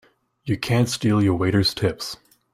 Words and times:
You 0.45 0.57
can't 0.57 0.89
steal 0.89 1.21
your 1.21 1.35
waiters' 1.35 1.75
tips! 1.75 2.17